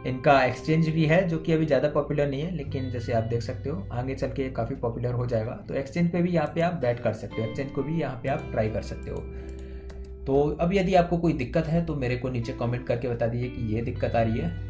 इनका 0.07 0.43
एक्सचेंज 0.45 0.89
भी 0.89 1.05
है, 1.05 1.27
जो 1.29 1.39
कि 1.39 1.53
अभी 1.53 1.67
ज़्यादा 1.67 1.89
पॉपुलर 1.89 2.29
नहीं 2.29 2.41
है, 2.43 2.55
लेकिन 2.57 2.91
जैसे 2.91 3.13
आप 3.13 3.23
देख 3.25 3.43
सकते 3.43 3.71
हो, 3.71 3.87
आगे 3.93 4.15
चल 4.15 4.29
के 4.29 4.49
काफ़ी 4.51 4.75
पॉपुलर 4.77 5.13
हो 5.13 5.27
जाएगा। 5.27 5.53
तो 5.69 5.75
एक्सचेंज 5.75 6.11
पे 6.13 6.23
भी 6.23 6.31
यहाँ 6.31 6.53
पे 6.55 6.61
आप 6.61 6.75
बैट 6.75 7.01
कर 7.01 7.13
सकते 7.15 7.43
हो 7.43 7.49
एक्सचेंज 7.49 7.71
को 7.71 7.83
भी 7.83 8.01
यहाँ 8.01 8.21
पे 8.23 8.29
आप 8.29 8.49
ट्राई 8.53 8.71
कर 8.71 8.83
सकते 8.83 9.11
हो। 9.11 9.21
तो 10.27 10.43
अब 10.61 10.73
यदि 10.75 10.95
आपको 10.95 11.19
कोई 11.19 11.33
दिक्कत 11.35 11.67
है 11.67 11.85
तो 11.87 11.95
मेरे 11.97 12.17
को 12.17 12.29
नीचे 12.29 12.53
कमेंट 12.53 12.87
करके 12.87 13.09
बता 13.09 13.27
दीजिए 13.27 13.49
कि 13.49 13.75
ये 13.75 13.83
दिक्कत 13.83 14.15
आ 14.15 14.23
रही 14.23 14.39
है। 14.39 14.66